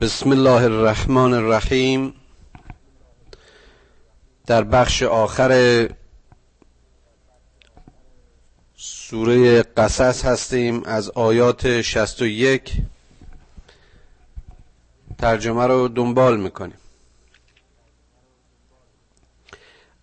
[0.00, 2.14] بسم الله الرحمن الرحیم.
[4.46, 5.88] در بخش آخر
[8.76, 10.84] سوره قصص هستیم.
[10.84, 12.72] از آیات 61
[15.18, 16.78] ترجمه رو دنبال می‌کنیم.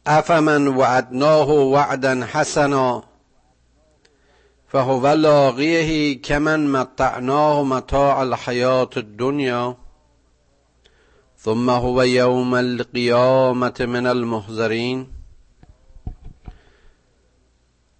[0.05, 3.03] افمن وعدناه وعدا حسنا
[4.71, 9.84] فهو لاقیه کمن متعناه متاع الحیات الدنیا.
[11.45, 15.07] ثم هو یوم القیامت من المحذرین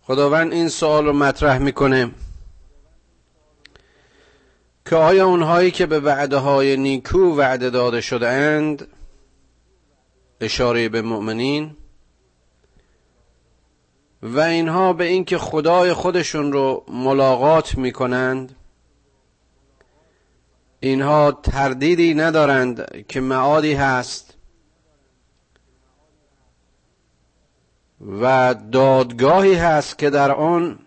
[0.01, 2.11] خداوند این سوال رو مطرح می‌کنه.
[4.85, 8.87] که آیا اونهایی که به وعده های نیکو وعده داده شده اند
[10.41, 11.75] اشاره به مؤمنین؟
[14.23, 18.55] و اینها به اینکه خدای خودشون رو ملاقات می‌کنند
[20.85, 24.37] اینها تردیدی ندارند که معادی هست
[28.21, 30.79] و دادگاهی هست که در آن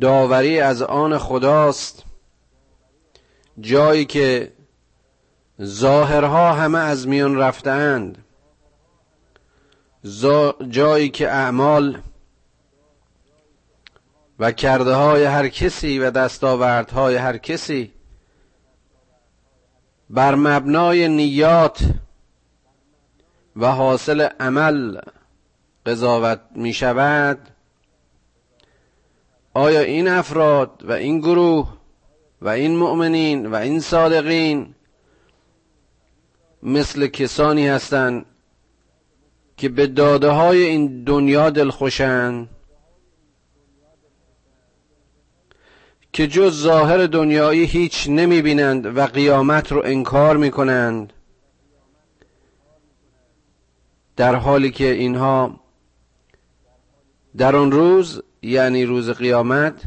[0.00, 2.04] داوری از آن خداست
[3.60, 4.52] جایی که
[5.62, 8.24] ظاهرها همه از میان رفتند
[10.68, 11.98] جایی که اعمال
[14.38, 17.92] و کرده های هر کسی و دستاوردهای هر کسی
[20.12, 21.84] بر مبنای نیات
[23.56, 25.00] و حاصل عمل
[25.86, 27.38] قضاوت می شود
[29.54, 31.72] آیا این افراد و این گروه
[32.42, 34.74] و این مؤمنین و این صادقین
[36.62, 38.26] مثل کسانی هستند
[39.56, 42.48] که به داده های این دنیا دلخوشند؟
[46.12, 51.12] که جز ظاهر دنیایی هیچ نمی بینند و قیامت رو انکار می کنند
[54.16, 55.60] در حالی که اینها
[57.36, 59.82] در آن روز یعنی روز قیامت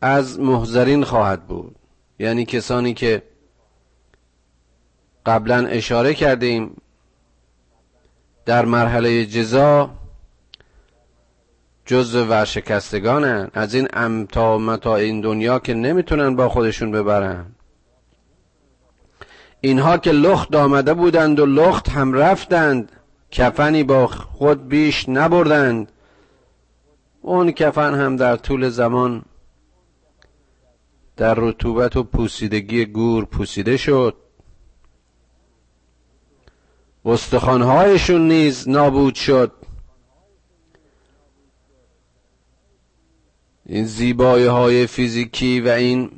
[0.00, 1.76] از محذرین خواهد بود.
[2.18, 3.22] یعنی کسانی که
[5.26, 6.76] قبلا اشاره کردیم
[8.46, 9.90] در مرحله جزا
[11.90, 13.50] جزء ورشکستگانن.
[13.54, 17.46] از این امتا متا این دنیا که نمی‌تونن با خودشون ببرن.
[19.60, 22.92] اینها که لخت آمده بودند و لخت هم رفتند
[23.30, 25.92] کفنی با خود بیش نبردند.
[27.22, 29.22] اون کفن هم در طول زمان
[31.16, 34.16] در رطوبت و پوسیدگی گور پوسیده شد.
[37.04, 39.52] استخوانهایشون نیز نابود شد.
[43.70, 46.10] این زیبایی های فیزیکی و این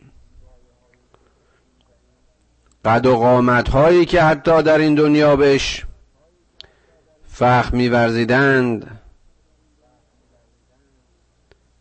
[2.84, 5.86] قد و قامت هایی که حتی در این دنیا بهش
[7.28, 9.00] فخر میورزیدند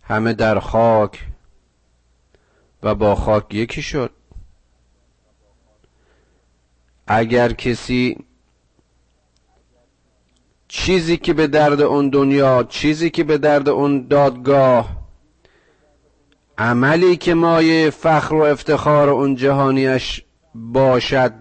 [0.04, 1.28] همه در خاک
[2.84, 4.12] و با خاک یکی شد.
[7.08, 8.26] اگر کسی
[10.68, 15.01] چیزی که به درد اون دنیا چیزی که به درد اون دادگاه
[16.62, 20.24] عملی که مایه فخر و افتخار اون جهانیش
[20.56, 21.34] باشد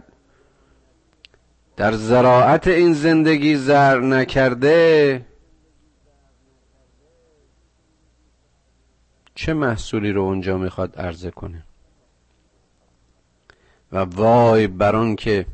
[1.76, 5.26] در زراعت این زندگی زر نکرده
[9.34, 11.64] چه محصولی رو اونجا می‌خواد عرضه کنه؟
[13.92, 15.46] و وای بران که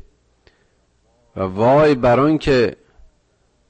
[1.35, 2.75] و وای بران که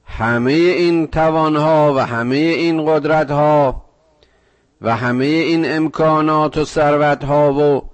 [0.04, 3.87] همه این توانها و همه این قدرتها
[4.82, 7.90] و همه این امکانات و ثروتها و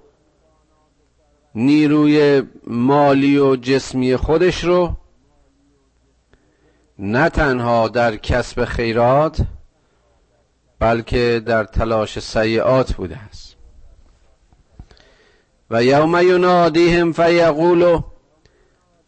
[1.55, 4.95] نیروی مالی و جسمی خودش رو
[6.99, 9.41] نه تنها در کسب خیرات
[10.79, 13.55] بلکه در تلاش سیعات بوده است.
[15.69, 18.01] و یوم ینادیهم فیقولو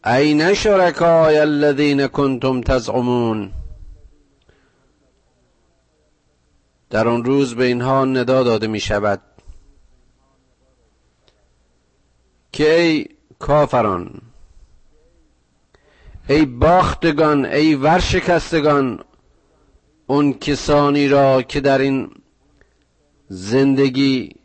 [0.06, 3.52] این شرکای الذین کنتم تزعمون؟
[6.90, 9.22] در آن روز به اینها ندا داده می شود
[12.52, 13.06] که ای
[13.40, 14.22] کافران
[16.30, 19.04] ای باختگان ای ورشکستگان
[20.08, 22.12] اون کسانی را که در این
[23.28, 24.36] زندگی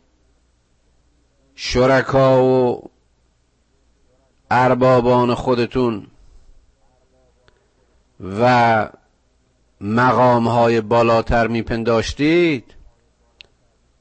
[1.55, 2.81] شرکا و
[4.51, 6.07] اربابان خودتون
[8.19, 8.89] و
[9.83, 12.75] مقام های بالاتر میپنداشتید؟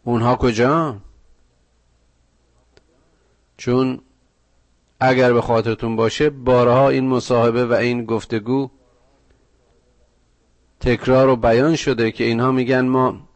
[0.04, 0.96] اونها کجا؟
[3.56, 4.00] چون
[5.00, 8.70] اگر به خاطرتون باشه بارها این مصاحبه و این گفتگو
[10.80, 13.28] تکرار و بیان شده که اینها میگن ما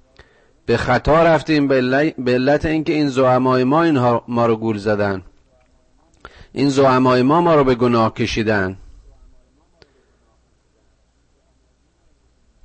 [0.66, 1.74] به خطا رفتیم به
[2.26, 5.22] علت اینکه این زعمای ما اینها ما رو گول زدن.
[6.52, 8.76] این زعمای ما ما رو به گناه کشیدن.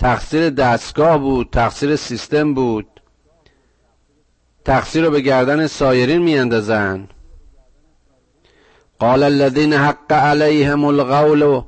[0.02, 3.02] تقصیر دستگاه بود تقصیر سیستم بود.
[4.66, 7.08] تقصیر رو به گردن سایرین میاندازن.
[9.00, 11.62] قال الذين حق عليهم القول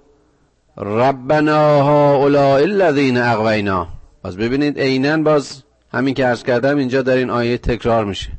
[0.78, 3.88] ربنا هؤلاء الذين اغوینا.
[4.24, 5.64] باز ببینید عینا باز
[5.94, 8.32] همین که عرض کردم اینجا در این آیه تکرار میشه.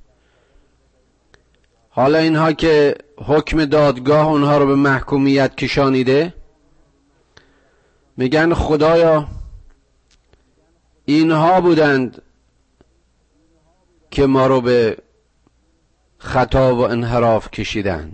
[1.89, 2.95] حالا اینها که
[3.27, 6.35] حکم دادگاه اونها رو به محکومیت کشانیده
[8.17, 9.27] میگن خدایا
[11.05, 12.23] اینها بودند
[14.11, 14.99] که ما رو به
[16.19, 18.13] خطا و انحراف کشیدن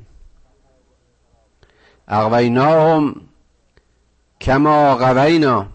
[2.08, 3.20] اغویناهم
[4.40, 5.66] کما غوینا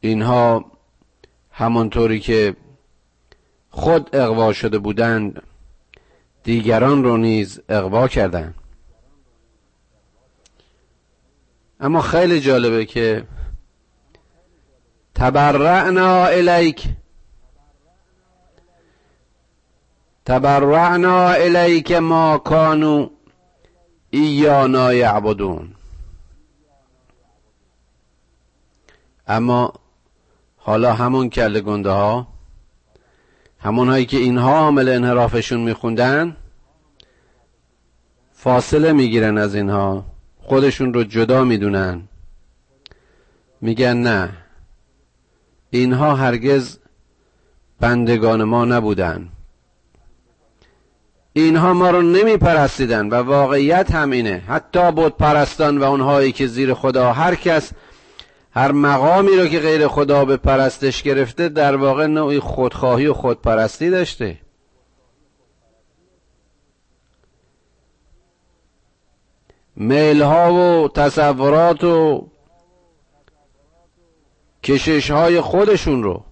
[0.00, 0.64] اینها
[1.50, 2.56] همانطوری که
[3.70, 5.42] خود اقوا شده بودند
[6.42, 8.54] دیگران رو نیز اقوا کردند.
[11.84, 13.24] اما خیلی جالبه که
[15.14, 16.88] تبرعنا الیک.
[20.26, 23.08] تبرعنا الیک ما کانو
[24.10, 25.74] ایانا یعبدون.
[29.26, 29.72] اما
[30.56, 32.26] حالا همون کل گنده ها
[33.58, 36.36] همون هایی که اینها عامل انحرافشون میخوندن
[38.32, 40.13] فاصله می‌گیرن از اینها.
[40.46, 42.02] خودشون رو جدا می‌دونن.
[43.60, 44.30] میگن نه.
[45.70, 46.78] اینها هرگز
[47.80, 49.28] بندگان ما نبودن.
[51.32, 54.42] اینها ما رو نمی پرستیدن و واقعیت هم اینه.
[54.48, 57.72] حتی بود پرستان و اونهایی که زیر خدا هر کس
[58.54, 63.90] هر مقامی رو که غیر خدا به پرستش گرفته در واقع نوعی خودخواهی و خودپرستی
[63.90, 64.38] داشته.
[69.76, 72.28] میل ها و تصورات و
[74.62, 76.24] کشش های خودشون رو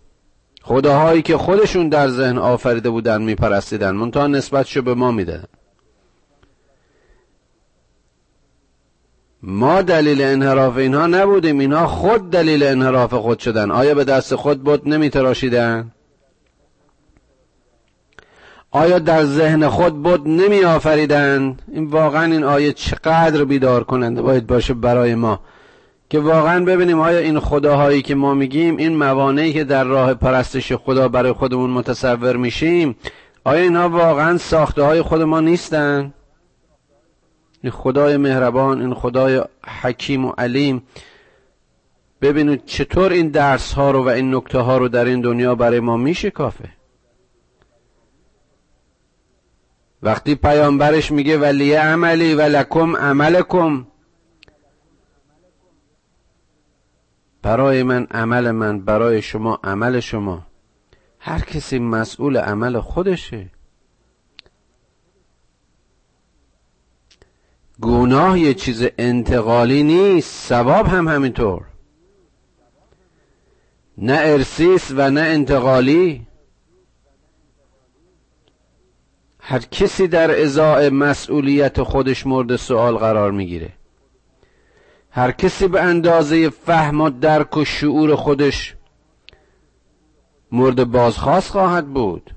[0.63, 3.91] خداهایی که خودشون در ذهن آفریده بودن میپرستیدن.
[3.91, 5.45] منتها نسبتشو به ما می‌دادن
[9.43, 11.59] ما دلیل انحراف اینها نبودیم.
[11.59, 13.71] اینها خود دلیل انحراف خود شدن.
[13.71, 15.93] آیا به دست خود بود نمیتراشیدن؟
[18.75, 24.47] آیا در ذهن خود بود نمی آفریدن؟ این واقعا این آیه چقدر بیدار کننده باید
[24.47, 25.41] باشه برای ما.
[26.11, 30.73] که واقعا ببینیم آیا این خداهایی که ما میگیم این موانعی که در راه پرستش
[30.73, 32.97] خدا برای خودمون متصور میشیم
[33.45, 36.15] آیا اینها واقعا ساخته های خود ما نیستن؟
[37.63, 39.43] این خدای مهربان این خدای
[39.83, 40.83] حکیم و علیم.
[42.23, 45.81] ببینید چطور این درس ها رو و این نکته ها رو در این دنیا برای
[45.81, 46.82] ما میشه کافه
[50.03, 53.87] وقتی پیامبرش میگه ولی عملی و لکم عملکم.
[57.43, 60.47] برای من عمل من برای شما عمل شما.
[61.19, 63.51] هر کسی مسئول عمل خودشه.
[67.81, 71.63] گناه یه چیز انتقالی نیست ثواب هم همینطور.
[73.99, 76.27] نه ارسیس و نه انتقالی.
[79.53, 83.73] هر کسی در ازاء مسئولیت خودش مورد سوال قرار می‌گیره.
[85.11, 88.75] هر کسی به اندازه فهم و درک و شعور خودش
[90.53, 92.31] مورد بازخواست خواهد بود.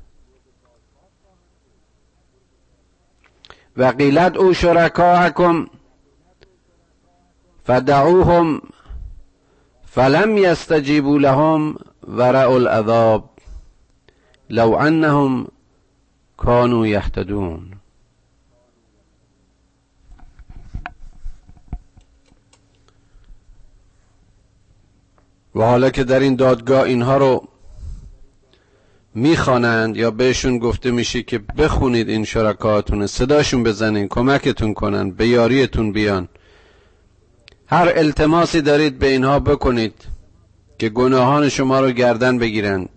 [3.77, 5.67] و قیلت او شرکاهکم
[7.63, 8.61] فدعوهم
[9.85, 11.75] فلم یستجیبوا لهم
[12.07, 13.29] ورعوا العذاب
[14.49, 15.47] لو انهم
[16.37, 17.71] کانو یهتدون.
[25.55, 27.47] و حالا که در این دادگاه اینها رو
[29.15, 35.91] می‌خوانند یا بهشون گفته میشه که بخونید این شرکاتون صداشون بزنین کمکتون کنن به یاریتون
[35.91, 36.27] بیان.
[37.67, 39.93] هر التماسی دارید به اینها بکنید
[40.79, 42.89] که گناهان شما رو گردن بگیرند.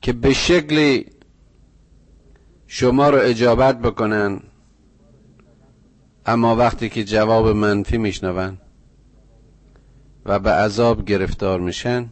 [0.00, 1.06] که به شکلی
[2.66, 4.40] شما رو اجابت بکنن
[6.26, 8.58] اما وقتی که جواب منفی میشنون
[10.26, 12.08] و به عذاب گرفتار میشن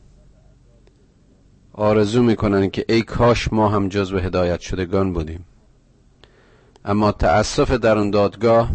[1.72, 5.44] آرزو می‌کنن که ای کاش ما هم جزو هدایت شدگان بودیم.
[6.84, 8.70] اما تأسف در اون دادگاه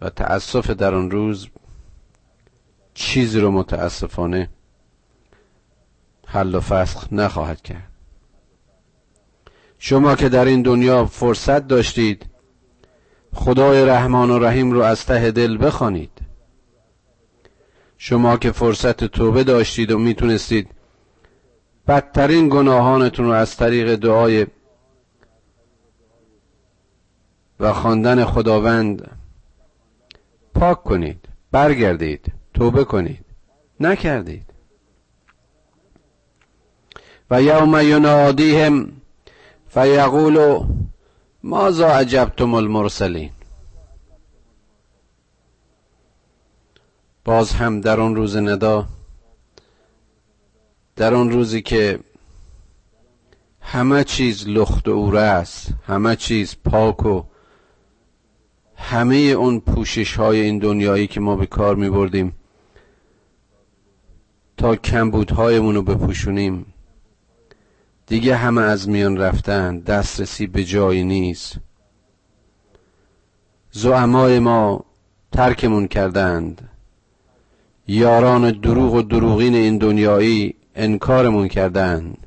[0.00, 1.48] و تأسف در اون روز
[2.94, 4.48] چیزی رو متاسفانه
[6.32, 7.88] حل و فسخ نخواهد کرد.
[9.78, 12.26] شما که در این دنیا فرصت داشتید
[13.34, 16.10] خدای رحمان و رحیم رو از ته دل بخوانید.
[17.98, 20.70] شما که فرصت توبه داشتید و می‌تونستید
[21.88, 24.46] بدترین گناهانتون رو از طریق دعای
[27.60, 29.10] و خواندن خداوند
[30.54, 33.24] پاک کنید برگردید توبه کنید.
[33.80, 34.51] نکردید.
[37.32, 38.92] و یوم ینادیهم
[39.68, 40.66] فیقولو
[41.42, 43.30] مازا عجبتم المرسلین؟
[47.24, 48.86] باز هم در اون روز ندا
[50.96, 51.98] در اون روزی که
[53.60, 57.22] همه چیز لخت و اوره است همه چیز پاک و
[58.76, 62.34] همه اون پوشش های این دنیایی که ما به کار می بردیم
[64.56, 66.71] تا کمبودهایمون رو بپوشونیم.
[68.12, 71.56] دیگه همه از میان رفتن دسترسی به جایی نیست.
[73.70, 74.84] زعمای ما
[75.32, 76.68] ترکمون کردند.
[77.86, 82.26] یاران دروغ و دروغین این دنیایی انکارمون کردند.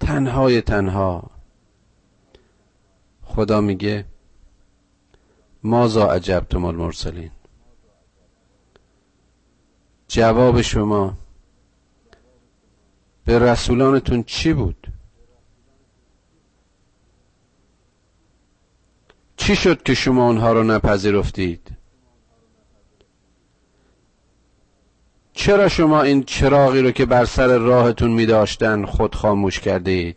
[0.00, 1.30] تنهای تنها.
[3.24, 4.04] خدا میگه
[5.62, 7.30] مازا عجبتم المرسلین؟
[10.08, 11.19] جواب شما
[13.30, 14.86] به رسولانتون چی بود؟
[19.36, 21.70] چی شد که شما اونها رو نپذیرفتید؟
[25.32, 30.16] چرا شما این چراغی رو که بر سر راهتون می داشتن خود خاموش کردید؟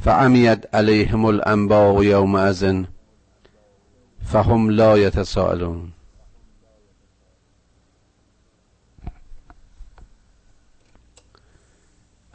[0.00, 2.88] فعمیت علیهم الانباء ازن
[4.24, 5.92] فهم لا یتسائلون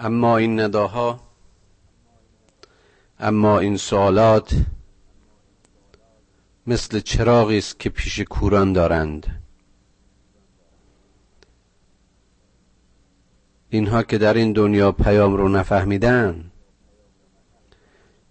[0.04, 1.20] اما این نداها
[3.20, 4.56] اما این سوالات
[6.68, 9.44] مثل چراغی است که پیش کوران دارند.
[13.70, 16.52] اینها که در این دنیا پیام رو نفهمیدن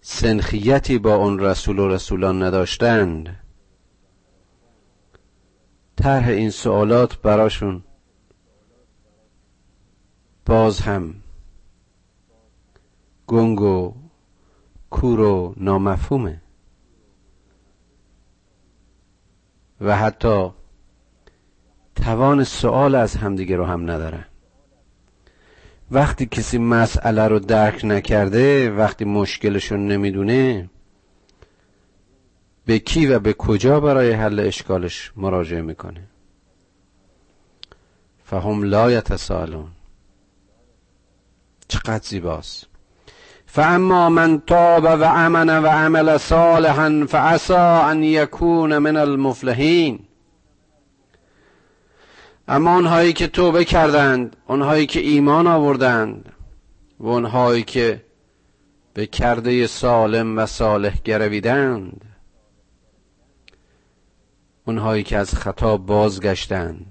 [0.00, 3.40] سنخیتی با اون رسول و رسولان نداشتند.
[5.96, 7.84] طرح این سوالات براشون
[10.46, 11.14] باز هم
[13.30, 13.94] گنگ و
[14.90, 16.42] کور و نامفهومه.
[19.80, 20.50] و حتی
[21.96, 24.24] توان سوال از همدیگه رو هم ندارن
[25.90, 30.70] وقتی کسی مسئله رو درک نکرده وقتی مشکلش رو نمی‌دونه
[32.64, 36.02] به کی و به کجا برای حل اشکالش مراجعه می‌کنه؟
[38.24, 39.68] فهم لا یتسالون
[41.68, 42.69] چقدر زیباست.
[43.52, 49.98] فاما من تاب و امن و عمل صالحا فعسا ان یکون من المفلحین
[52.48, 56.32] اما آنهایی که توبه کردند آنهایی که ایمان آوردند
[57.00, 58.04] و آنهایی که
[58.94, 62.04] به کرده سالم و صالح گرویدند
[64.64, 66.86] اونهایی که از خطا بازگشتند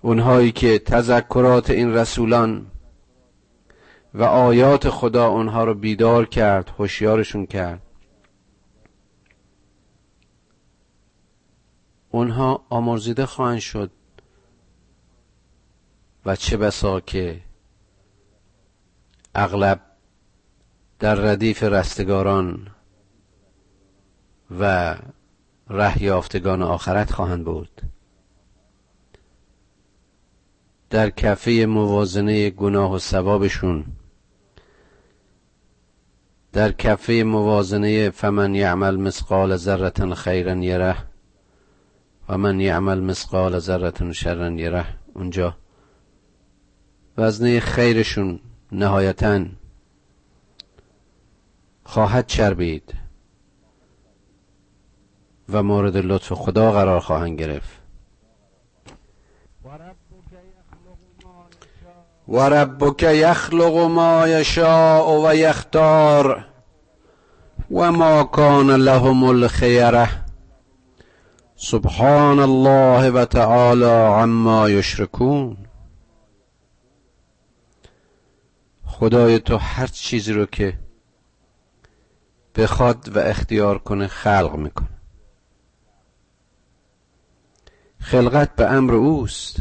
[0.00, 2.66] اونهایی که تذکرات این رسولان
[4.14, 7.82] و آیات خدا اونها رو بیدار کرد هوشیارشون کرد.
[12.10, 13.90] اونها آمرزیده خواهند شد
[16.26, 17.40] و چه بسا که
[19.34, 19.80] اغلب
[20.98, 22.70] در ردیف رستگاران
[24.60, 24.96] و
[25.68, 27.82] ره یافتگان آخرت خواهند بود.
[30.90, 33.84] در کفه موازنه گناه و ثوابشون
[36.52, 40.96] در کفه موازنه فمن یعمل مثقال ذره خیرا یره
[42.28, 44.86] و من یعمل مثقال ذره شرا یره.
[45.14, 45.56] اونجا
[47.18, 48.40] وزنه خیرشون
[48.72, 49.46] نهایتا
[51.84, 52.94] خواهد چربید
[55.48, 57.77] و مورد لطف خدا قرار خواهند گرفت.
[62.28, 66.44] و ربک یخلق ما یشاء و یختار
[67.70, 70.08] و ما کان لهم الخیره
[71.56, 75.56] سبحان الله و تعالی عما یشرکون
[78.86, 80.78] خدای تو هر چیزی رو که
[82.56, 84.88] بخواد و اختیار کنه خلق می‌کنه
[87.98, 89.56] خلقت به امر اوست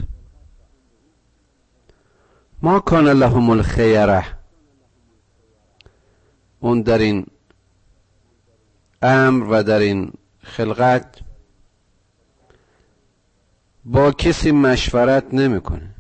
[2.62, 4.26] ما کان لهم الخیره
[6.60, 7.26] اون در این
[9.02, 11.20] امر و در این خلقت
[13.86, 15.96] با کسی مشورت نمی‌کنه.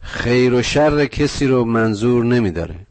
[0.00, 2.86] خیر و شر کسی رو منظور نمیداره.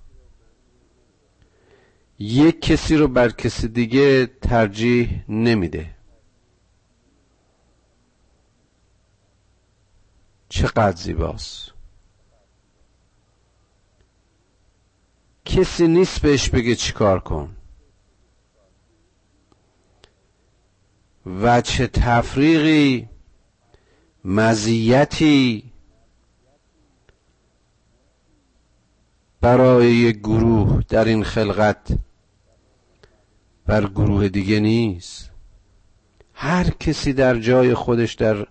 [2.20, 5.99] یک کسی رو بر کسی دیگه ترجیح نمیده.
[10.50, 11.72] چقدر زیباست.
[15.46, 17.56] کسی نیست بهش بگه چیکار کن.
[21.42, 23.10] وچه تفریقی
[24.26, 25.72] مزیتی
[29.42, 31.98] برای یک گروه در این خلقت.
[33.66, 35.32] بر گروه دیگه نیست.
[36.34, 38.48] هر کسی در جای خودش در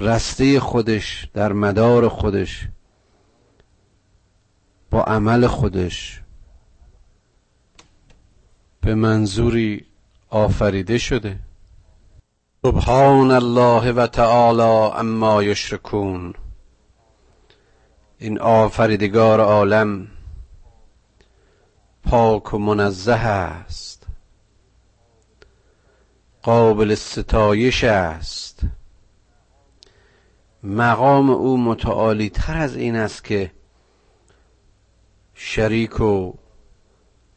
[0.00, 2.68] رسته خودش در مدار خودش
[4.90, 6.20] با عمل خودش
[8.80, 9.86] به منظوری
[10.30, 11.38] آفریده شده.
[12.62, 16.34] سبحان الله و تعالی اما یشرکون.
[18.18, 20.08] این آفریدگار عالم
[22.04, 24.06] پاک و منزه است.
[26.42, 28.60] قابل ستایش است.
[30.62, 33.50] مقام او متعالی تر از این است که
[35.34, 36.32] شریک و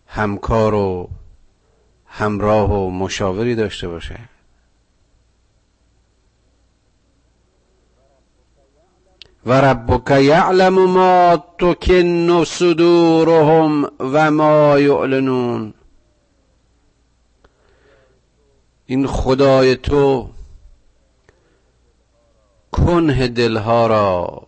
[0.08, 1.10] همکار و
[2.06, 4.20] همراه و مشاوری داشته باشه.
[9.46, 15.74] و ربک یعلم ما تکن صدورهم و ما یعلنون.
[18.86, 20.30] این خدای تو
[22.74, 24.48] کنه دلها را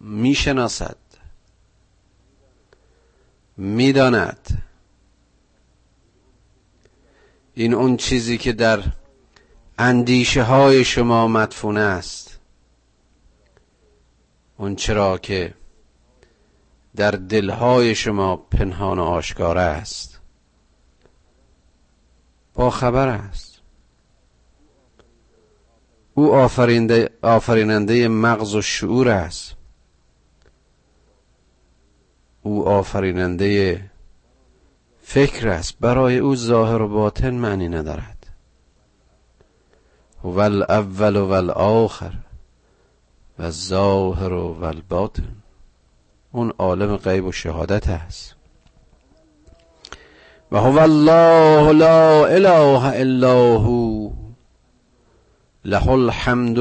[0.00, 0.96] می‌شناسد.
[3.56, 4.62] می‌داند.
[7.54, 8.82] این اون چیزی که در
[9.78, 12.38] اندیشه های شما مدفون است.
[14.56, 15.54] اون چرا که
[16.96, 20.20] در دلهای شما پنهان و آشکار است.
[22.54, 23.43] با خبر است.
[26.14, 26.34] او
[27.22, 29.54] آفریننده مغز و شعور است.
[32.42, 33.80] او آفریننده
[35.02, 35.74] فکر است.
[35.80, 38.26] برای او ظاهر و باطن معنی ندارد.
[40.24, 42.12] و الاول و الاخر
[43.38, 45.36] و ظاهر و الباطن
[46.32, 48.34] اون عالم غیب و شهادت است.
[50.52, 53.83] و هو الله لا اله الا هو.
[55.64, 56.58] له الحمد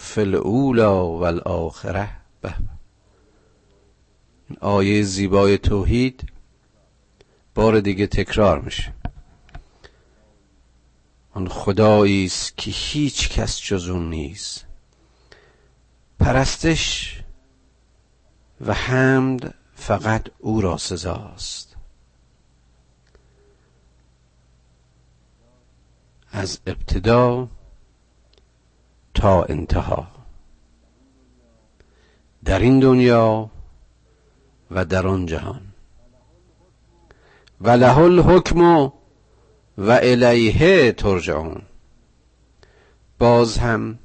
[0.00, 2.08] فی الاولا و الاخره.
[2.40, 2.54] به.
[4.60, 6.32] آیه زیبای توحید
[7.54, 8.94] بار دیگه تکرار میشه.
[11.32, 14.66] آن خدایی است که هیچ کس جز اون نیست.
[16.20, 17.20] پرستش
[18.60, 21.76] و حمد فقط او را سزاست.
[26.32, 27.48] از ابتدا
[29.16, 30.06] تا انتها.
[32.44, 33.50] در این دنیا
[34.70, 35.62] و در آن جهان.
[37.60, 38.60] و له الحکم
[39.78, 41.62] و الیه ترجعون.
[43.18, 43.98] باز هم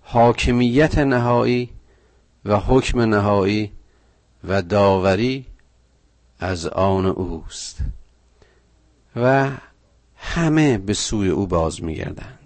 [0.00, 1.70] حاکمیت نهایی
[2.44, 3.72] و حکم نهایی
[4.44, 5.46] و داوری
[6.38, 7.78] از آن اوست.
[9.16, 9.50] و
[10.16, 12.43] همه به سوی او باز میگردند.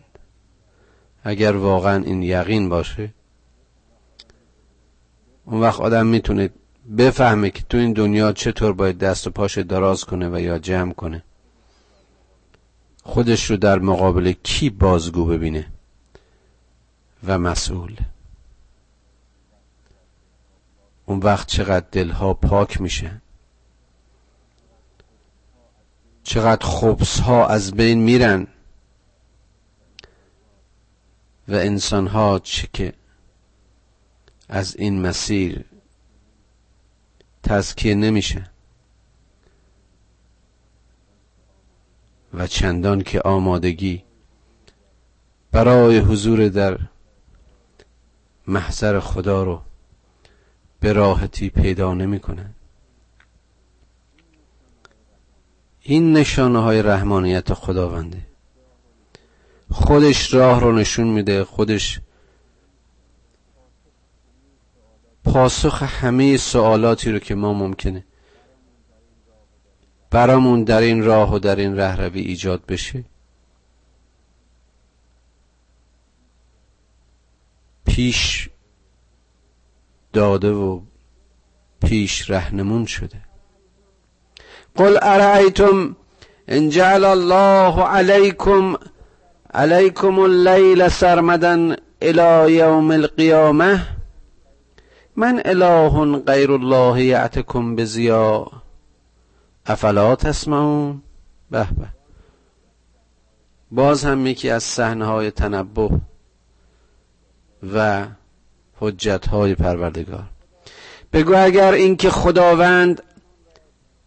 [1.29, 3.15] اگر واقعا این یقین باشه
[5.45, 6.51] اون وقت آدم می‌تونه
[6.99, 10.93] بفهمه که تو این دنیا چطور باید دست و پاش دراز کنه و یا جمع
[10.93, 11.23] کنه.
[13.03, 15.67] خودش رو در مقابل کی بازگو ببینه
[17.27, 17.97] و مسئول.
[21.07, 23.23] اون وقت چقدر دلها پاک میشه.
[26.23, 28.47] چقدر خبس ها از بین میرن.
[31.49, 32.93] و انسان ها چه که
[34.49, 35.65] از این مسیر
[37.43, 38.51] تزکیه نمیشه.
[42.35, 44.05] و چندان که آمادگی
[45.53, 46.79] برای حضور در
[48.47, 49.63] محضر خدا رو
[50.81, 52.51] به راحتی پیدا نمی‌کنه.
[55.83, 58.27] این نشانه های رحمانیت خداونده.
[59.71, 62.01] خودش راه رو نشون میده خودش
[65.25, 68.05] پاسخ همه سوالاتی رو که ما ممکنه
[70.11, 73.05] برامون در این راه و در این رهروی ایجاد بشه.
[77.87, 78.51] پیش
[80.13, 80.81] داده و
[81.81, 83.21] پیش رهنمون شده.
[84.75, 85.97] قل ارأیتم
[86.49, 88.75] ان جعل الله علیکم
[89.59, 93.81] علیکم اللیل سرمدا الى یوم القیامه.
[95.17, 98.47] من اله غیر الله یعتکم بزیا
[99.67, 101.03] افلا تسمعون؟
[101.51, 101.89] به به.
[103.71, 105.91] باز هم یکی از صحنه های تنبه
[107.75, 108.07] و
[108.81, 110.25] حجت های پروردگار.
[111.13, 113.03] بگو اگر اینکه خداوند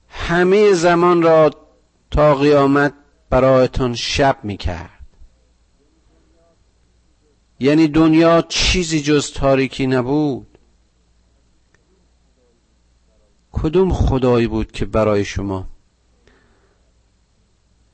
[0.10, 1.52] همه زمان را
[2.12, 2.94] تا قیامت
[3.30, 5.01] برایتان شب می‌کرد.
[7.62, 10.58] یعنی دنیا چیزی جز تاریکی نبود.
[13.52, 15.68] کدوم خدایی بود که برای شما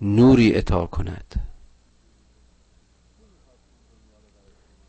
[0.01, 1.35] نوری اتا کند؟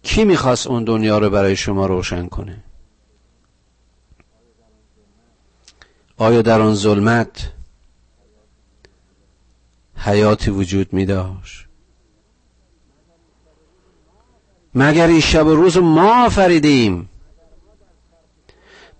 [0.02, 2.64] کی می‌خواست اون دنیا رو برای شما روشن کنه؟
[6.16, 7.52] آیا در آن ظلمت
[9.94, 11.67] حیاتی وجود می داشت
[14.78, 17.08] مگر این شب و روز ما آفریدیم؟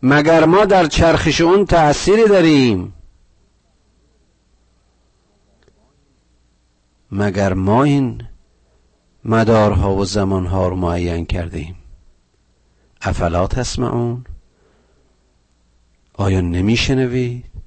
[0.03, 2.93] مگر ما در چرخش اون تأثیری داریم؟
[7.12, 8.23] مگر ما این
[9.25, 11.77] مدارها و زمانها رو معین کردیم؟
[13.01, 14.25] افلا تسمعون؟
[16.14, 17.58] آیا نمیشنوید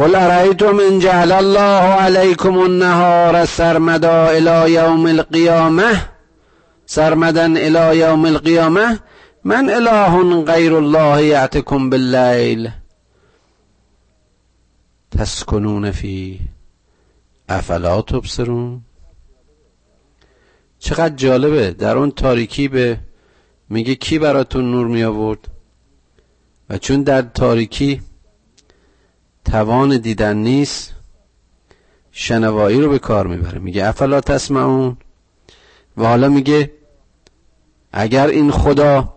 [0.00, 6.08] قل ارأيتم ان جعل الله عليكم النهار سرمدا الى يوم القيامه
[6.86, 9.00] سرمدا الى يوم القيامه
[9.44, 12.70] من اله غير الله ياتكم بالليل
[15.10, 16.38] تسکنون فی
[17.48, 18.80] افلا تبصرون
[20.78, 22.98] چقدر جالبه در اون تاریکی به
[23.68, 25.48] میگه کی براتون نور می آورد
[26.70, 28.00] و چون در تاریکی
[29.50, 30.94] توان دیدن نیست
[32.12, 33.58] شنوایی رو به کار می‌بره.
[33.58, 34.96] میگه افلا تسمعون؟
[35.96, 36.72] و حالا میگه
[37.92, 39.14] اگر این خدا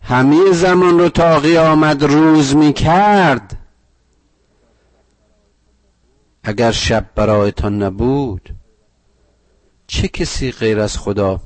[0.00, 3.58] همه زمان رو تا قیامت روز می‌کرد
[6.42, 8.54] اگر شب برایتان نبود
[9.86, 11.40] چه کسی غیر از خدا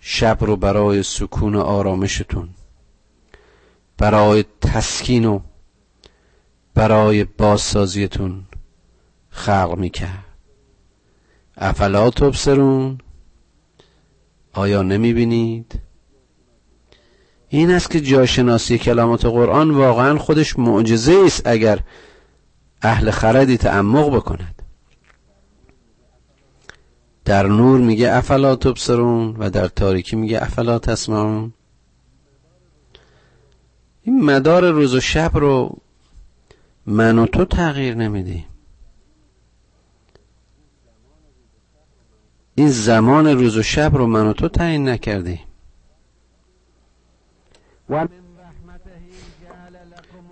[0.00, 2.48] شب رو برای سکون و آرامشتون
[3.98, 5.40] برای تسکین و
[6.74, 8.44] برای بازسازیتون
[9.30, 10.24] خلق می‌کرد.
[11.56, 12.98] افلا تبصرون
[14.52, 15.80] آیا نمی‌بینید؟
[17.48, 21.78] این است که جاشناسی کلمات قرآن واقعا خودش معجزه است اگر
[22.82, 24.62] اهل خردی تعمق بکند.
[27.24, 31.52] در نور میگه افلا تبصرون و در تاریکی میگه افلا تسمعون.
[34.02, 35.78] این مدار روز و شب رو
[36.86, 38.46] من و تو تغییر نمیدیم.
[42.54, 45.40] این زمان روز و شب رو من و تو تعیین نکردیم.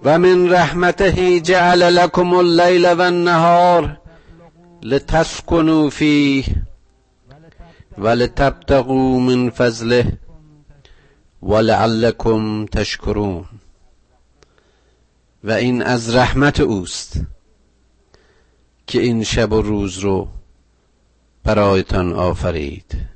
[0.04, 4.00] و من رحمته جعل لكم اللیل و النهار
[4.82, 6.44] لتسکنوا فیه
[7.98, 10.18] ولتبتغوا من فضله
[11.42, 13.44] ولعلكم تشکرون.
[15.44, 17.20] و این از رحمت اوست
[18.86, 20.28] که این شب و روز رو
[21.44, 23.08] برایتان آفرید.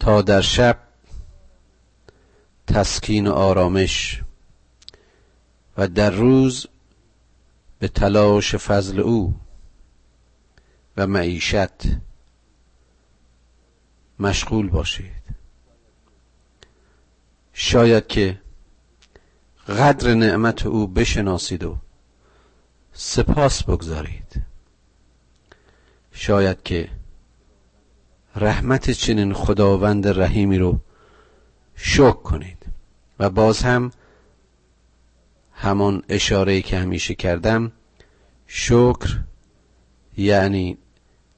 [0.00, 0.78] تا در شب
[2.66, 4.22] تسکین و آرامش
[5.76, 6.66] و در روز
[7.78, 9.34] به تلاش فضل او
[10.96, 11.70] و معیشت
[14.18, 15.22] مشغول باشید.
[17.52, 18.41] شاید که
[19.68, 21.76] قدر نعمت او بشناسید و
[22.92, 24.42] سپاس بگذارید.
[26.12, 26.88] شاید که
[28.36, 30.78] رحمت چنین خداوند رحیمی رو
[31.76, 32.66] شکر کنید.
[33.18, 33.90] و باز هم
[35.52, 37.72] همان اشاره که همیشه کردم
[38.46, 39.20] شکر
[40.16, 40.78] یعنی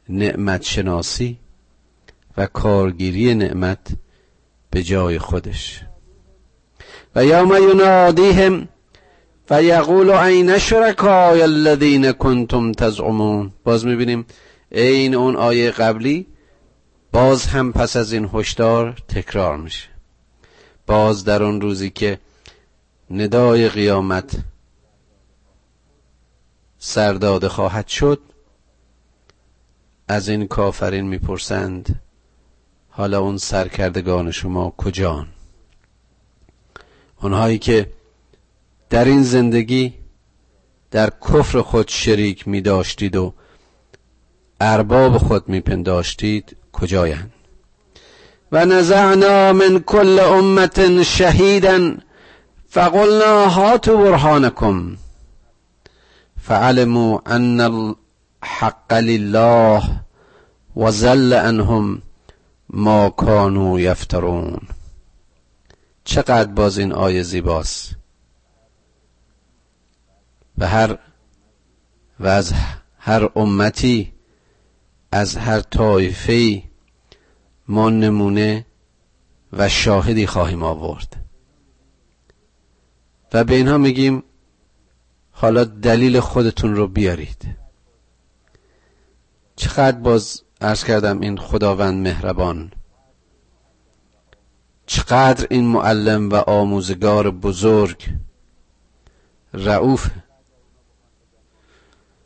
[0.08, 1.38] نعمت شناسی
[2.36, 3.96] و کارگیری نعمت
[4.70, 5.84] به جای خودش.
[7.14, 8.68] و یوم ینادیهم
[9.50, 13.52] و یقول عین شرکای الذین کنتم تزعمون.
[13.64, 14.26] باز می‌بینیم
[14.70, 16.26] این اون آیه قبلی
[17.12, 19.88] باز هم پس از این هشدار تکرار میشه.
[20.86, 22.18] باز در اون روزی که
[23.10, 24.36] ندای قیامت
[26.78, 28.20] سرداده خواهد شد
[30.08, 32.00] از این کافرین می‌پرسند
[32.90, 35.33] حالا اون سرکردگان شما کجان؟
[37.24, 37.86] اونهایی که
[38.90, 39.94] در این زندگی
[40.90, 43.34] در کفر خود شریک می داشتید و
[44.60, 47.32] ارباب خود می پنداشتید کجایند؟
[48.52, 51.94] و نزعنا من کل امت شهیدا
[52.68, 54.96] فقلنا هاتوا برهانکم.
[56.42, 59.82] فعلموا ان الحق لله
[60.76, 62.02] و زل انهم
[62.70, 64.60] ما کانوا یفترون.
[66.04, 67.96] چقدر باز این آیه زیباست.
[70.58, 70.98] و هر
[72.20, 72.52] و از
[72.98, 74.12] هر امتی
[75.12, 76.62] از هر طایفه
[77.68, 78.66] ما نمونه
[79.52, 81.16] و شاهدی خواهیم آورد.
[83.32, 84.22] و به اینها میگیم
[85.30, 87.56] حالا دلیل خودتون رو بیارید.
[89.56, 92.72] چقدر باز ارز کردم این خداوند مهربان
[94.86, 98.08] چقدر این معلم و آموزگار بزرگ.
[99.54, 100.10] رعوف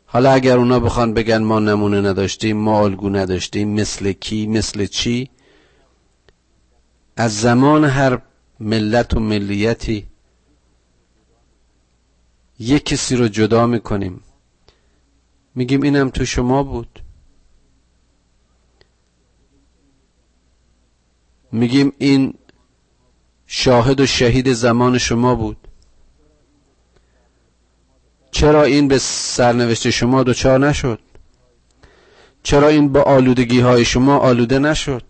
[0.05, 5.29] حالا اگر اونا بخوان بگن ما نمونه نداشتیم ما الگو نداشتیم مثل کی مثل چی؟
[7.15, 8.21] از زمان هر
[8.59, 10.07] ملت و ملیتی
[12.59, 14.23] یک کسی رو جدا می‌کنیم.
[15.55, 16.99] میگیم اینم تو شما بود.
[21.51, 22.33] میگیم این
[23.51, 25.57] شاهد و شهید زمان شما بود.
[28.31, 30.99] چرا این به سرنوشت شما دچار نشد؟
[32.43, 35.03] چرا این با آلودگی های شما آلوده نشد؟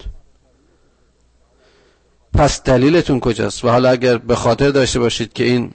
[2.34, 5.74] پس دلیلتون کجاست؟ و حالا اگر به خاطر داشته باشید که این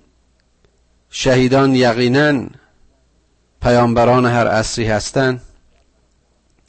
[1.10, 2.46] شهیدان یقینا
[3.62, 5.42] پیامبران هر عصری هستند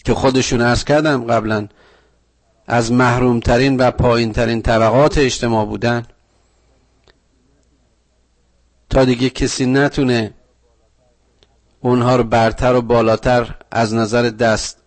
[0.05, 1.67] که خودشون ارز کردم قبلا
[2.67, 6.05] از محرومترین و پایینترین طبقات اجتماع بودن.
[8.89, 10.33] تا دیگه کسی نتونه
[11.81, 14.77] اونها رو برتر و بالاتر از نظر دست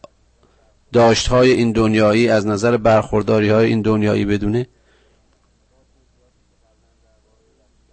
[0.93, 4.67] داشت های این دنیایی از نظر برخورداری های این دنیایی بدونه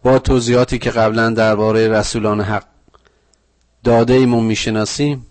[0.04, 2.66] با توضیحاتی که قبلا درباره رسولان حق
[3.84, 5.26] داده ایمون می‌شناسیم.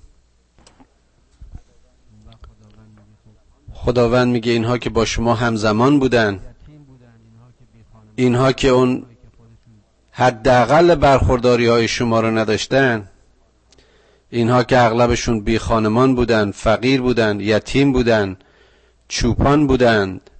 [3.85, 6.41] خداوند میگه اینها که با شما همزمان بودن
[8.17, 9.07] اینها که اون
[10.13, 13.09] حداقل برخورداری های شما رو نداشتن
[14.31, 18.37] اینها که اغلبشون بی خانمان بودن فقیر بودن یتیم بودن
[19.09, 20.31] چوپان بودند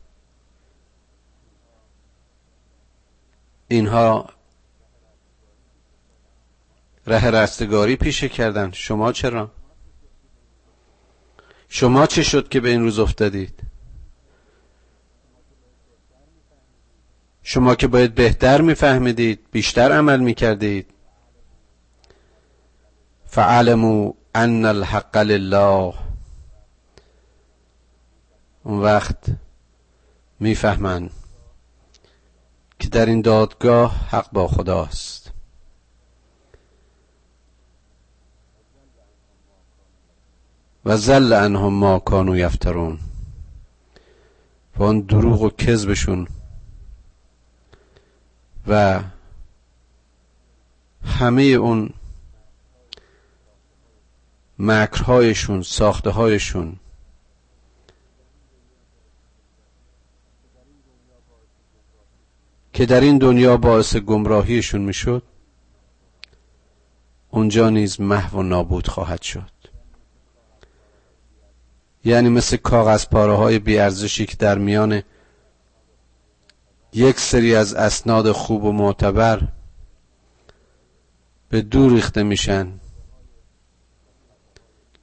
[3.69, 4.27] اینها
[7.07, 8.71] ره رستگاری پیشه کردن.
[8.73, 9.51] شما چرا؟
[11.77, 13.63] شما چه شد که به این روز افتادید؟
[17.43, 20.91] شما که باید بهتر میفهمیدید بیشتر عمل می‌کردید.
[23.27, 25.95] فعلموا ان الحق لله.
[28.65, 29.27] اون وقت
[30.41, 31.11] می‌فهمند
[32.79, 35.24] که در این دادگاه حق با خداست.
[40.85, 42.99] و زل انهم ما کانو یفترون.
[44.77, 46.29] و اون دروغ و کذبشون.
[48.67, 49.03] و
[51.05, 51.91] همه اون
[54.59, 56.77] مکرهایشون ساخته هایشون
[62.73, 65.23] که در این دنیا باعث گمراهیشون می‌شد
[67.31, 69.54] اونجا نیز محو و نابود خواهد شد.
[72.05, 75.03] یعنی مثل کاغذ پاره های بیارزشی که در میان
[76.93, 79.49] یک سری از اسناد خوب و معتبر
[81.49, 82.69] به دور ریخته میشن.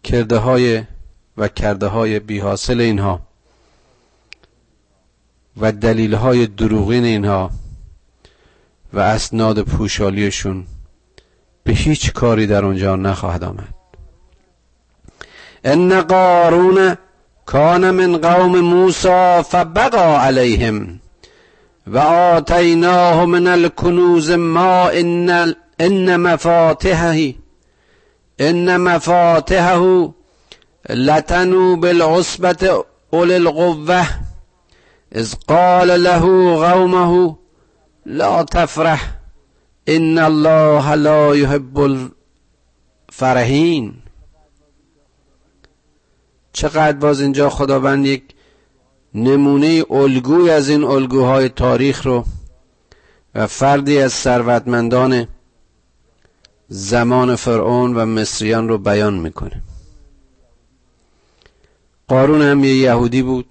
[0.04, 0.84] کرده های
[1.38, 3.20] و کرده های بی حاصل اینها
[5.58, 7.52] و دلیل های دروغین اینها
[8.94, 10.66] و اسناد پوشالیشون
[11.64, 13.81] به هیچ کاری در اونجا نخواهد آمد.
[15.66, 16.96] ان قارون
[17.46, 21.00] کان من قوم موسی فبقى علیهم
[21.88, 27.34] و آتیناه من الکنوز ما ان ان مفاتحه
[28.42, 30.14] ان مفاتحه
[30.90, 32.64] لتنو بالعصبت
[33.14, 34.06] اول القوه
[35.16, 36.24] اذ قال له
[36.72, 37.36] قومه
[38.06, 39.12] لا تفرح
[39.90, 42.10] ان الله لا يحب
[43.10, 43.94] الفرحین
[46.54, 48.24] چقدر باز اینجا خداوند یک
[49.14, 52.26] نمونه الگوی از این الگوهای تاریخ رو
[53.36, 55.28] و فردی از ثروتمندان
[56.70, 59.62] زمان فرعون و مصریان رو بیان می‌کنه.
[62.08, 63.46] قارون هم یه یهودی بود.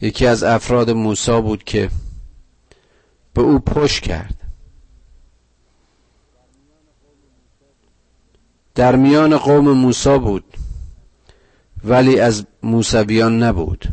[0.00, 1.90] یکی از افراد موسی بود که
[3.34, 4.34] به او پشت کرد.
[8.74, 10.53] در میان قوم موسی بود.
[11.84, 13.88] ولی از موسویان نبود.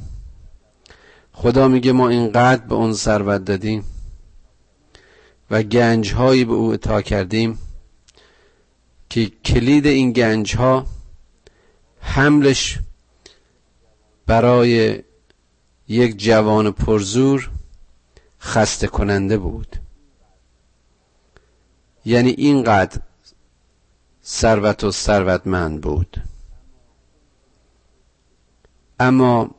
[1.33, 3.83] خدا میگه ما اینقدر به اون ثروت دادیم
[5.51, 7.59] و گنج به او اطاع کردیم
[9.09, 10.85] که کلید این گنج ها
[12.01, 12.79] حملش
[14.25, 15.03] برای
[15.87, 17.49] یک جوان پرزور
[18.41, 19.75] خسته کننده بود.
[22.05, 23.01] یعنی اینقدر
[24.25, 26.17] ثروت و ثروتمند بود.
[29.01, 29.49] اما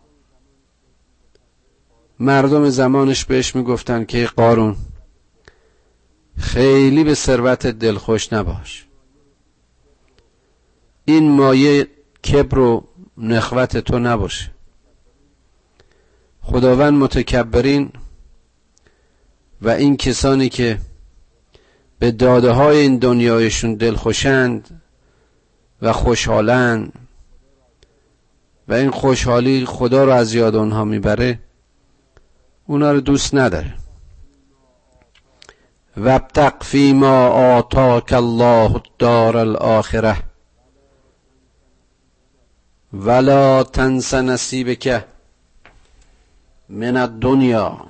[2.18, 4.76] مردم زمانش بهش می‌گفتن که قارون
[6.38, 8.86] خیلی به ثروت دلخوش نباش.
[11.04, 11.88] این مایه
[12.24, 12.84] کبر و
[13.16, 14.50] نخوت تو نباشه.
[16.42, 17.90] خداوند متکبرین
[19.62, 20.78] و این کسانی که
[21.98, 24.80] به داده های این دنیایشون دلخوشند
[25.82, 27.01] و خوشحالند
[28.68, 31.38] و این خوشحالی خدا رو از یاد اونها می‌بره
[32.66, 33.74] اونا رو دوست نداره.
[35.96, 40.16] وابتق فیما آتاک الله الدار الاخره
[42.92, 45.04] ولا تنس نصیبک
[46.68, 47.86] من الدنیا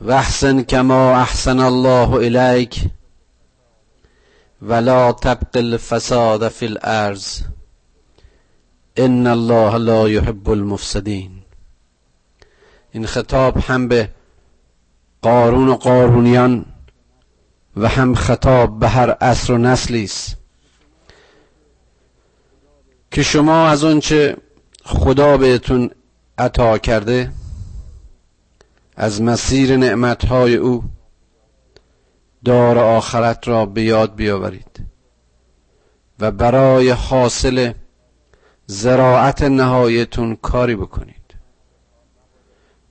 [0.00, 2.84] واحسن کما احسن الله الیک
[4.62, 7.40] ولا تبق الفساد فی الارض.
[8.96, 11.42] ان الله لا يحب المفسدين
[12.92, 14.10] این خطاب هم به
[15.22, 16.64] قارون و قارونیان
[17.76, 20.36] و هم خطاب به هر عصر و نسلی است
[23.10, 24.36] که شما از آنچه
[24.84, 25.90] خدا بهتون
[26.38, 27.32] عطا کرده
[28.96, 30.84] از مسیر نعمتهای او
[32.44, 34.86] دار آخرت را به یاد بیاورید
[36.20, 37.72] و برای حاصل
[38.66, 41.34] زراعت نهایتون کاری بکنید.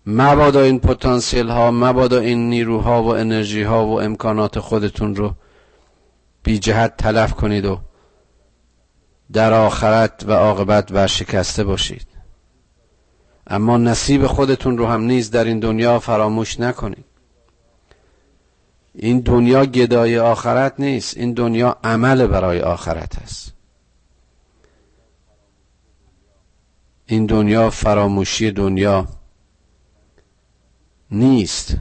[0.05, 5.33] مبادا این پتانسیل ها مبادا این نیروها و انرژی ها و امکانات خودتون رو
[6.43, 7.79] بی جهت تلف کنید و
[9.33, 12.07] در آخرت و عاقبت ورشکسته باشید.
[13.47, 17.05] اما نصیب خودتون رو هم نیز در این دنیا فراموش نکنید.
[18.95, 23.52] این دنیا گدای آخرت نیست این دنیا عمل برای آخرت است.
[27.05, 29.07] این دنیا فراموشی دنیا
[31.11, 31.77] نیست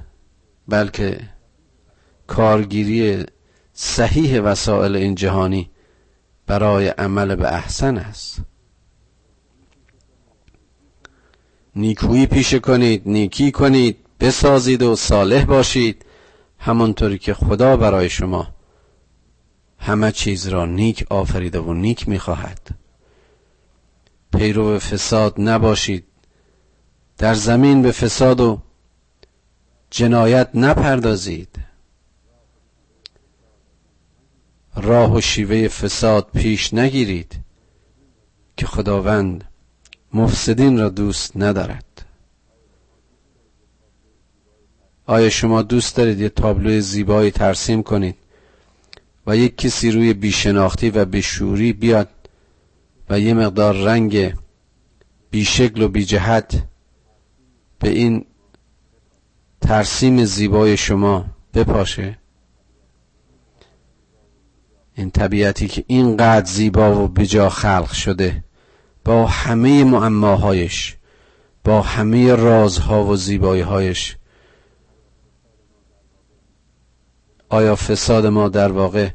[0.69, 1.21] بلکه
[2.27, 3.25] کارگیری
[3.73, 5.71] صحیح وسایل این جهانی
[6.47, 8.41] برای عمل به احسن است.
[11.77, 16.05] نیکویی پیشه کنید نیکی کنید بسازید و صالح باشید
[16.59, 18.55] همانطوری که خدا برای شما
[19.79, 22.82] همه چیز را نیک آفریده و نیک می‌خواهد.
[24.33, 26.05] پیرو فساد نباشید.
[27.19, 28.63] در زمین به فساد و
[29.91, 31.57] جنایت نپردازید.
[34.77, 37.41] راه و شیوه فساد پیش نگیرید
[38.57, 39.45] که خداوند
[40.15, 41.85] مفسدین را دوست ندارد.
[45.07, 48.17] آیا شما دوست دارید یه تابلوی زیبایی ترسیم کنید
[49.27, 52.09] و یک کسی روی بیشناختی و بیشوری بیاد
[53.13, 54.35] و یه مقدار رنگ
[55.31, 56.63] بیشکل و بیجهت
[57.79, 58.27] به این
[59.61, 62.19] ترسیم زیبای شما بپاشه.
[64.95, 68.45] این طبیعتی که اینقدر زیبا و بجا خلق شده
[69.05, 70.97] با همه معماهایش
[71.65, 74.17] با همه رازها و زیبایی هایش
[77.49, 79.11] آیا فساد ما در واقع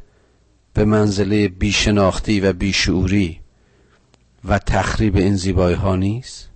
[0.73, 3.41] به منزله بیشناختی و بیشعوری
[4.47, 6.49] و تخریب این زیبایی ها نیست؟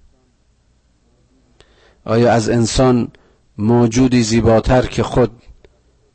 [2.06, 3.12] آیا از انسان
[3.58, 5.42] موجودی زیباتر که خود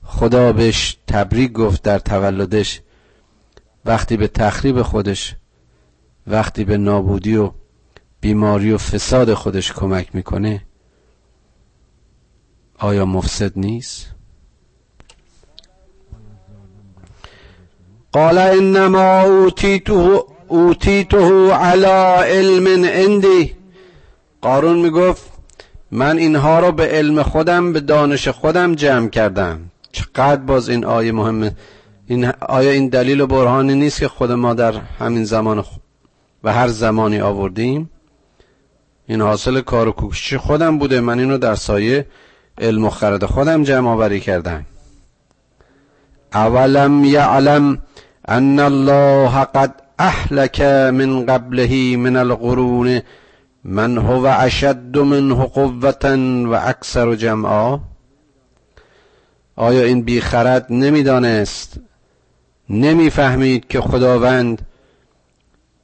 [0.02, 2.80] خدا بهش تبریک گفت در تولدش
[3.84, 5.36] وقتی به تخریب خودش
[6.26, 7.52] وقتی به نابودی و
[8.20, 10.62] بیماری و فساد خودش کمک می‌کنه
[12.78, 14.06] آیا مفسد نیست؟
[18.12, 21.86] قال انما اوتیته اوتیته علی
[22.30, 23.56] علم عندی.
[24.40, 25.30] قارون می‌گفت
[25.90, 29.60] من اینها رو به علم خودم به دانش خودم جمع کردم.
[29.92, 31.56] چقدر باز این آیه مهمه.
[32.06, 35.64] این آیا این دلیل و برهانی نیست که خود ما در همین زمان
[36.44, 37.90] و هر زمانی آوردیم.
[39.06, 41.00] این حاصل کار و کوشش خودم بوده.
[41.00, 42.06] من اینو در سایه
[42.58, 44.66] علم و خرد خودم جمع آوری کردم.
[46.32, 47.78] اولم یعلم
[48.28, 53.00] ان الله قد اهلك من قبله من القرون.
[53.64, 56.16] من هو اشد منه قوتا
[56.50, 57.80] و اکثر جمعا؟
[59.56, 61.80] آیا این بیخرد نمی‌دانست؟
[62.70, 64.66] نمی‌فهمید که خداوند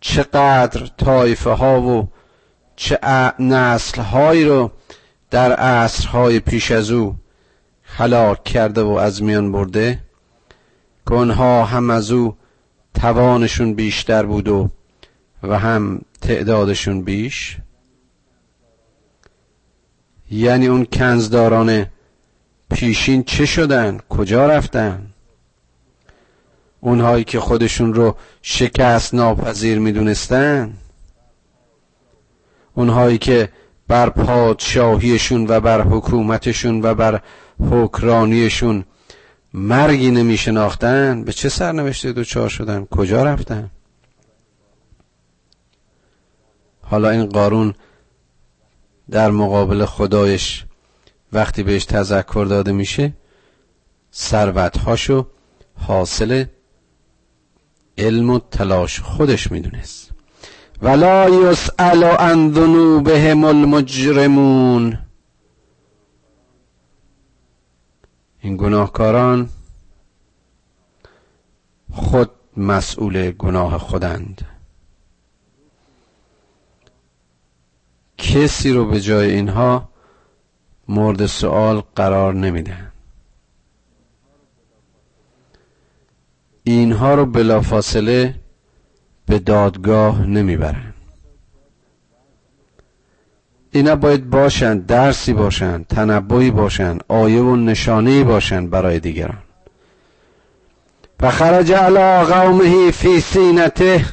[0.00, 2.08] چقدر طایفه ها و
[2.76, 2.98] چه
[3.38, 4.70] نسل هایی رو
[5.30, 7.16] در عصرهای پیش از او
[7.84, 9.98] هلاک کرده و از میان برده؟
[11.08, 12.36] که آنها هم از او
[12.94, 14.70] توانشون بیشتر بود و
[15.42, 17.56] و هم تعدادشون بیش.
[20.30, 21.86] یعنی اون کنزداران
[22.70, 25.06] پیشین چه شدن؟ کجا رفتن؟
[26.80, 30.72] اونهایی که خودشون رو شکست ناپذیر می‌دونستن.
[32.74, 33.48] اونهایی که
[33.88, 37.20] بر پادشاهیشون و بر حکومتشون و بر
[37.70, 38.84] حکرانیشون
[39.54, 43.70] مرگی نمی شناختن به چه سرنوشته دوچار شدن؟ کجا رفتن؟
[46.82, 47.74] حالا این قارون
[49.10, 50.64] در مقابل خدایش
[51.32, 53.12] وقتی بهش تذکر داده میشه
[54.14, 55.26] ثروتهاشو
[55.78, 56.44] حاصل
[57.98, 60.10] علم و تلاش خودش می‌دونست.
[60.82, 64.98] ولا یسأل عن ذنوبهم المجرمون
[68.44, 69.48] این گناهکاران
[71.90, 74.46] خود مسئول گناه خودند.
[78.18, 79.88] کسی رو به جای اینها
[80.88, 82.92] مورد سوال قرار نمیدن.
[86.64, 88.34] اینها رو بلافاصله
[89.26, 90.91] به دادگاه نمی‌برن.
[93.74, 99.42] اینا باید باشند درسی باشند تنبوی باشند آیه و نشانه باشند برای دیگران.
[101.20, 104.04] و خرج علی قومه فی سینته.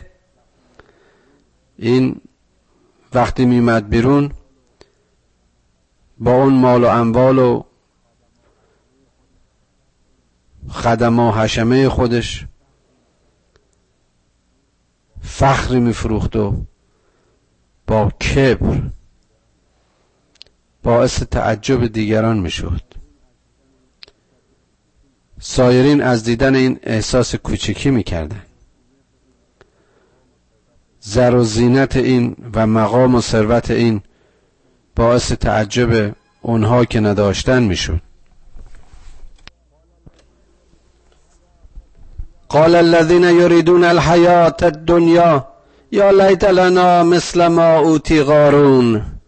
[1.77, 2.21] این
[3.13, 4.31] وقتی میمد بیرون
[6.17, 7.63] با اون مال و اموال و
[10.69, 12.45] خدم و حشمه خودش
[15.21, 16.65] فخری میفروخت و
[17.87, 18.81] با کبر
[20.83, 22.81] باعث تعجب دیگران می‌شد.
[25.39, 28.43] سایرین از دیدن این احساس کوچکی می‌کردن
[31.01, 34.01] زر و زینت این و مقام و ثروت این
[34.95, 38.01] باعث تعجب اونها که نداشتن می‌شد.
[42.49, 45.47] قال الذين يريدون الحياة الدنيا
[45.91, 49.18] یا لیت لنا مثل ما اوتی قارون.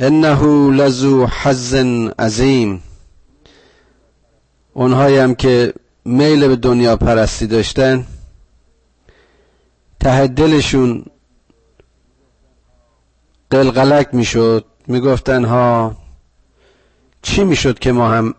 [0.00, 1.74] انه لذو حظ
[2.18, 2.82] عظیم.
[4.72, 5.74] اونهایی هم که
[6.04, 8.06] میل به دنیا پرستی داشتن
[10.00, 11.04] ته دلشون
[13.50, 15.96] قلقلک می‌شد می‌گفتن ها
[17.22, 18.34] چی می‌شد که ما هم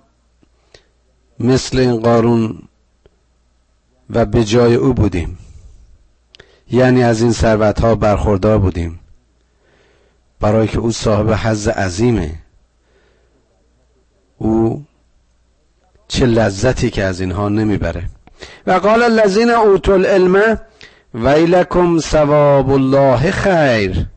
[1.40, 2.62] مثل این قارون
[4.10, 5.38] و به جای او بودیم؟
[6.72, 9.01] یعنی از این ثروت ها برخوردار بودیم.
[10.42, 12.32] برای که او صاحب حظ عظیمه.
[14.38, 14.84] او
[16.08, 18.04] چه لذتی که از اینها نمی‌بره.
[18.68, 20.60] و قال الذين اوتوا العلم
[21.14, 24.08] ویلکم ثواب الله خیر.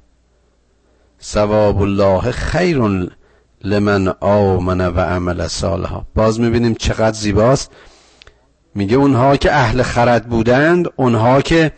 [1.22, 3.10] ثواب الله خیر
[3.64, 6.02] لمن آمن و عمل صالحا.
[6.14, 7.70] باز می‌بینیم چقدر زیباست.
[8.74, 11.72] میگه اونها که اهل خرد بودند اونها که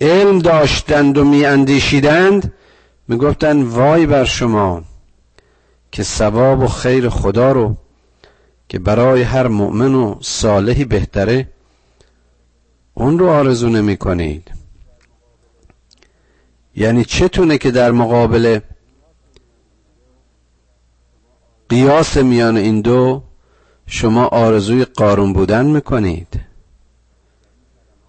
[0.00, 2.52] علم داشتند و میاندیشیدند
[3.08, 4.82] می‌گفتن وای بر شما
[5.92, 7.76] که ثواب و خیر خدا رو
[8.68, 11.48] که برای هر مؤمن و صالحی بهتره
[12.94, 14.50] اون رو آرزو نمی کنید
[16.76, 18.60] یعنی چتونه که در مقابل
[21.68, 23.22] قیاس میان این دو
[23.86, 26.40] شما آرزوی قارون بودن می‌کنید.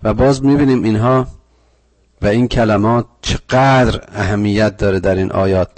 [0.03, 1.27] و باز می‌بینیم اینها
[2.21, 5.69] و این کلمات چقدر اهمیت داره در این آیات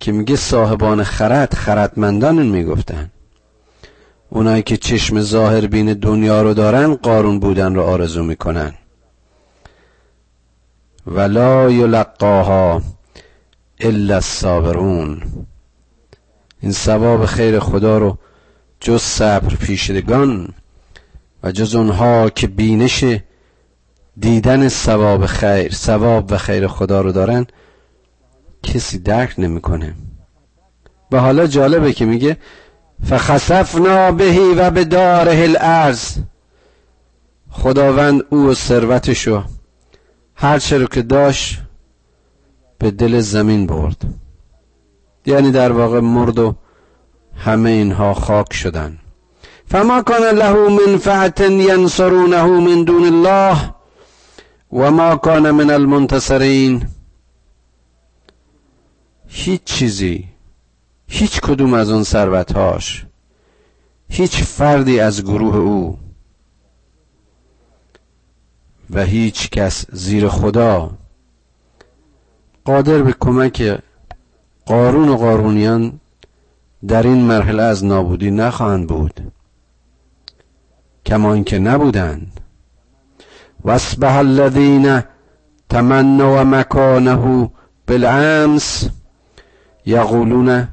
[0.00, 3.10] که میگه صاحبان خرد خردمندان می‌گفتن.
[4.30, 8.74] اونایی که چشم ظاهر بین دنیا رو دارن قارون بودن رو آرزو می‌کنن.
[11.06, 12.82] ولا یلقاها
[13.80, 15.22] الا الصابرون.
[16.60, 18.18] این ثواب خیر خدا رو
[18.80, 20.48] جز صبر پیشدگان
[21.42, 23.04] و جز اونها که بینش
[24.18, 27.46] دیدن ثواب خیر ثواب و خیر خدا رو دارن
[28.62, 29.94] کسی درک نمی‌کنه.
[31.12, 32.36] و حالا جالبه که میگه
[33.04, 36.16] فخسفنا بهی و به داره الارض.
[37.50, 39.42] خداوند او و ثروتشو
[40.34, 41.58] هر رو که داشت
[42.78, 43.96] به دل زمین برد.
[45.26, 46.54] یعنی در واقع مرد و
[47.36, 48.98] همه اینها خاک شدن.
[49.68, 53.75] فما کان له منفعت ینصرونه من دون الله.
[54.76, 56.86] و ما کان من المنتصرین
[59.26, 60.28] هیچ چیزی
[61.08, 63.06] هیچ کدوم از اون ثروتهاش
[64.08, 65.98] هیچ فردی از گروه او
[68.90, 70.90] و هیچ کس زیر خدا
[72.64, 73.78] قادر به کمک
[74.66, 76.00] قارون و قارونیان
[76.88, 79.32] در این مرحله از نابودی نخواهند بود.
[81.06, 82.40] کما که نبودند.
[83.66, 85.02] واسبح الذین
[85.68, 87.50] تمنوا مکانه
[87.88, 88.88] بالامس
[89.86, 90.68] یقولون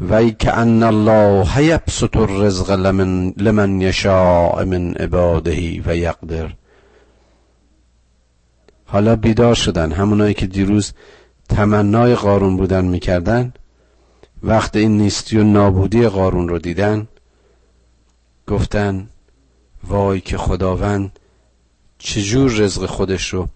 [0.00, 6.50] وی که ان الله یبسط الرزق لمن, لمن یشاء من عباده و یقدر
[8.86, 9.92] حالا بیدار شدن.
[9.92, 10.92] همونایی که دیروز
[11.48, 13.52] تمنای قارون بودن می‌کردن
[14.42, 17.08] وقت این نیستی و نابودی قارون رو دیدن
[18.46, 19.08] گفتن
[19.88, 21.19] وای که خداوند
[22.00, 23.48] چجور رزق خودش رو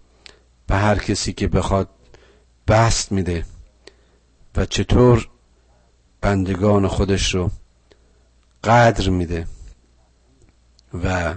[0.67, 1.89] به هر کسی که بخواد
[2.69, 3.45] بست میده
[4.57, 5.29] و چطور
[6.21, 7.51] بندگان خودش رو
[8.65, 9.47] قدر میده
[11.05, 11.35] و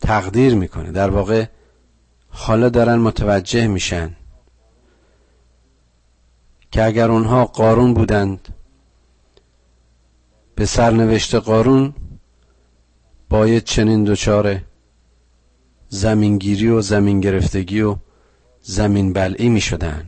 [0.00, 0.92] تقدیر می‌کنه.
[0.92, 1.46] در واقع
[2.28, 4.16] حالا دارن متوجه میشن
[6.70, 8.54] که اگر اونها قارون بودند
[10.54, 11.94] به سرنوشت قارون
[13.28, 14.60] باید چنین دچار
[15.94, 17.96] زمینگیری و زمین گرفتگی و
[18.62, 20.06] زمین بلعی می شدن.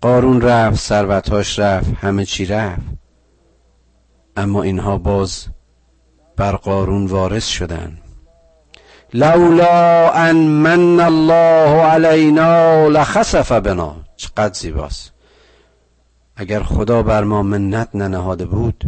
[0.00, 2.82] قارون رفت ثروتاش رفت همه چی رفت.
[4.36, 5.46] اما اینها باز
[6.36, 7.98] بر قارون وارث شدن.
[9.14, 13.96] لولا ان من الله علینا لخسف بنا.
[14.16, 15.12] چقدر زیباست.
[16.36, 18.84] اگر خدا بر ما منت ننهاده بود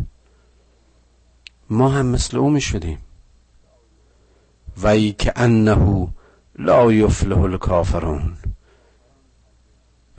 [1.70, 3.05] ما هم مثل او می شدیم.
[4.82, 6.08] وی که انه
[6.58, 8.36] لا یفلح الکافرون.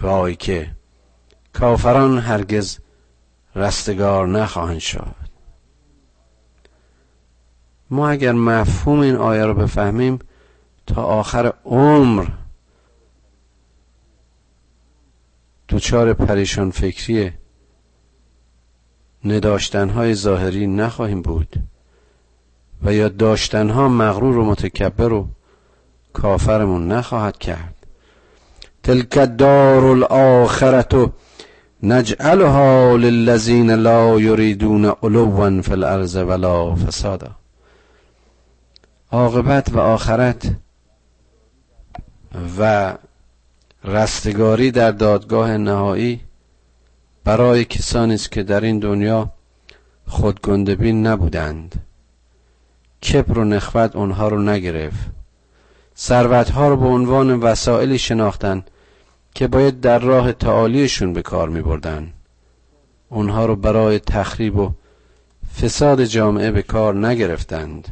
[0.01, 0.75] وای که
[1.53, 2.79] کافران هرگز
[3.55, 5.15] رستگار نخواهند شد.
[7.89, 10.19] ما اگر مفهوم این آیه رو بفهمیم
[10.87, 12.27] تا آخر عمر
[15.67, 17.33] دوچار پریشان فکری
[19.25, 21.55] نداشتنهای ظاهری نخواهیم بود.
[22.83, 25.27] و یا داشتنها مغرور و متکبر و
[26.13, 27.73] کافرمون نخواهد کرد.
[28.83, 31.11] تلک دار الاخرت
[31.83, 37.31] نجعلها للذین لا یریدون علوا فی الارض ولا فسادا.
[39.11, 40.51] عاقبت و آخرت
[42.59, 42.93] و
[43.83, 46.21] رستگاری در دادگاه نهایی
[47.23, 49.29] برای کسانی است که در این دنیا
[50.07, 51.86] خودگندبین نبودند.
[53.07, 55.05] کبر و نخوت اونها رو نگرفت.
[55.97, 58.71] ثروتها رو به عنوان وسائلی شناختند
[59.35, 62.13] که باید در راه تعالیشون به کار می بردن.
[63.09, 64.71] اونها رو برای تخریب و
[65.61, 67.87] فساد جامعه به کار نگرفتند.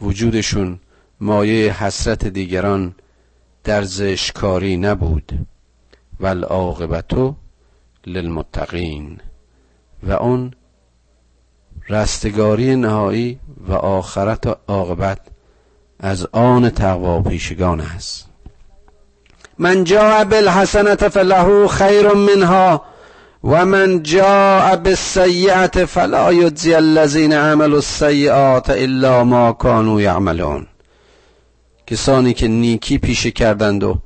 [0.00, 0.78] وجودشون
[1.20, 2.94] مایه حسرت دیگران
[3.64, 5.46] در زشکاری نبود.
[6.20, 7.34] والعاقبتو
[8.06, 9.20] للمتقین.
[10.02, 10.52] و اون
[11.88, 15.18] رستگاری نهایی و آخرت و عاقبت
[16.00, 18.26] از آن تقوا پیشگان است.
[19.58, 22.82] من جاء بالحسنة فله خیر منها
[23.44, 30.66] و من جاء بالسیئت فلا یجزی الذین عملوا السیئات الا ما كانوا یعملون.
[31.86, 33.98] کسانی که نیکی پیشه کردند و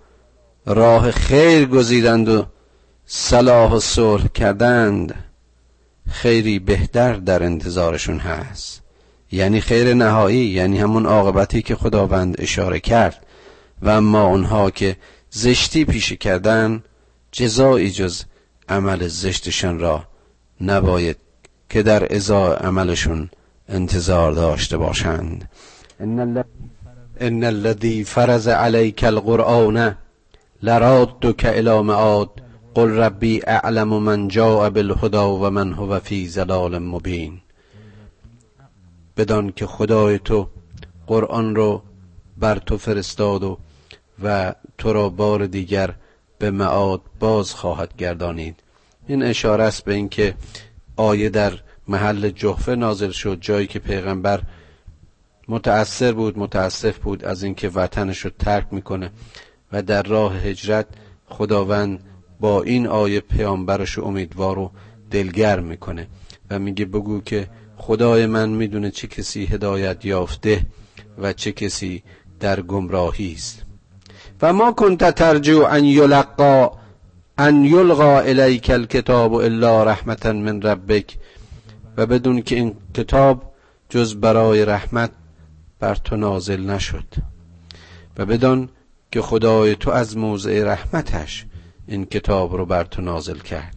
[0.67, 2.45] راه خیر گزیدند و
[3.07, 5.30] صلاح و صلح کردند
[6.11, 8.83] خیری بهتر در انتظارشون هست.
[9.33, 13.27] یعنی خیر نهایی یعنی همون عاقبتی که خداوند اشاره کرد.
[13.83, 14.97] و اما اونها که
[15.31, 16.83] زشتی پیشه کردن
[17.33, 18.23] جزایی جز
[18.69, 20.05] عمل زشتشان را
[20.61, 21.17] نباید
[21.69, 23.31] که در ازای عملشون
[23.69, 25.49] انتظار داشته باشند.
[27.21, 29.97] ان الذي فرض عليك القرآن
[30.63, 32.31] لرادك الى معاد.
[32.75, 37.41] قل ربی اعلم من جاء بالهدى و من هو فی زلال مبین.
[39.17, 40.49] بدان که خدای تو
[41.07, 41.83] قرآن رو
[42.39, 43.59] بر تو فرستاد و
[44.23, 45.95] و تو را بار دیگر
[46.39, 48.57] به معاد باز خواهد گردانید.
[49.07, 50.35] این اشاره است به اینکه
[50.97, 51.53] آیه در
[51.89, 54.43] محل جحفه نازل شد جایی که پیغمبر
[55.49, 59.11] متأثر بود متاسف بود از اینکه وطنش رو ترک می‌کنه
[59.73, 60.87] و در راه هجرت
[61.29, 62.10] خداوند
[62.41, 64.71] با این آیه پیامبرش امیدوار و
[65.11, 66.07] دلگرم می‌کنه
[66.51, 70.67] و میگه بگو که خدای من می‌دونه چه کسی هدایت یافته
[71.19, 72.03] و چه کسی
[72.41, 73.63] در گمراهی است.
[74.43, 76.71] و ما کنت ترجو ان یلقا
[77.39, 81.17] ان یلقا الیک الکتاب الا رحمتا من ربک
[81.97, 83.53] و بدون که این کتاب
[83.89, 85.11] جز برای رحمت
[85.81, 87.05] بر تو نازل نشد.
[88.19, 88.69] و بدان
[89.13, 91.47] که خدای تو از موضع رحمتش
[91.91, 93.77] این کتاب رو بر تو نازل کرد.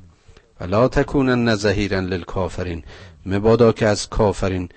[0.62, 2.84] ولا تکونن ظهیرا للکافرین.
[3.26, 4.70] مبادا که از کافرین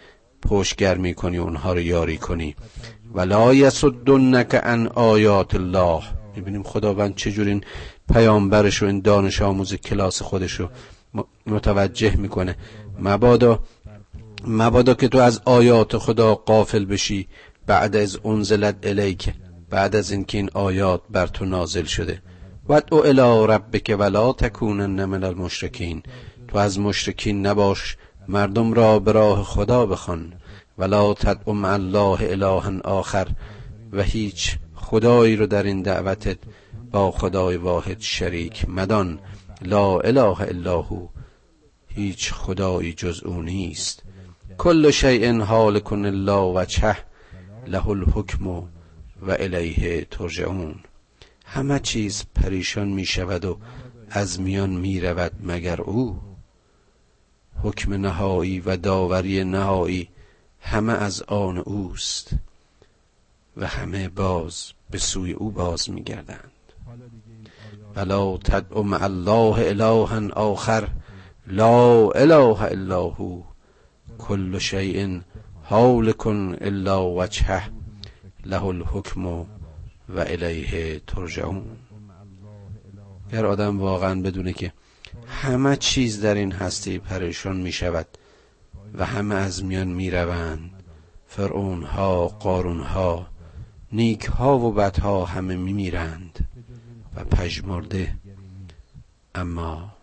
[0.43, 2.57] پشتگرمی کنی اونها رو یاری کنی.
[3.15, 6.03] ولا یصدنک عن آیات الله.
[6.37, 7.65] می‌بینیم خداوند چجور این
[8.13, 10.69] پیامبرش و این دانش آموز کلاس خودش رو
[11.47, 12.57] متوجه می‌کنه.
[12.99, 13.63] مبادا
[14.47, 17.29] مبادا که تو از آیات خدا قافل بشی
[17.67, 19.33] بعد از انزلت الیک
[19.71, 22.23] بعد از اینکه این آیات بر تو نازل شده.
[22.93, 26.03] او الی ربک ولا تکونن من المشرکین.
[26.49, 27.97] تو از مشرکین نباش
[28.29, 30.33] مردم را به راه خدا بخوان.
[30.79, 33.29] ولا تدعو مع الله الها آخر.
[33.93, 36.39] و هیچ خدایی رو در این دعوتت
[36.91, 39.19] با خدای واحد شریک مدان.
[39.63, 41.07] لا اله الا هو.
[41.89, 44.03] هیچ خدایی جز او نیست.
[44.59, 46.97] کل شیء حال الله وجهه
[47.67, 48.65] له الحکم و
[49.29, 50.75] الیه ترجعون.
[51.57, 53.59] همه چیز پریشان می شود و
[54.11, 56.19] از میان می رود مگر او؟
[57.63, 60.09] حکم نهایی و داوری نهایی
[60.61, 62.31] همه از آن اوست
[63.57, 66.53] و همه باز به سوی او باز می گردند.
[67.97, 70.89] ولا تدعو مع الله الها آخر
[71.47, 73.43] لا اله الا هو.
[74.19, 75.21] کل شیء
[76.19, 77.71] کن الا وجهه
[78.45, 79.47] له الحکم
[80.09, 81.65] و الیه ترجعون.
[83.33, 84.73] گر آدم واقعا بدونه که
[85.27, 88.07] همه چیز در این هستی پریشان می شود
[88.95, 90.83] و همه از میان می روند
[91.27, 93.27] فرعون ها قارون ها
[93.93, 96.49] نیک ها و بد ها همه می میرند
[97.17, 98.15] و پژمرده.
[99.35, 99.97] اما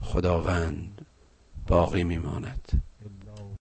[0.00, 1.06] خداوند
[1.66, 2.82] باقی میماند